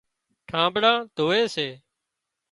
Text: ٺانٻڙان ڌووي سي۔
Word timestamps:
ٺانٻڙان 0.49 0.97
ڌووي 1.15 1.41
سي۔ 1.55 1.67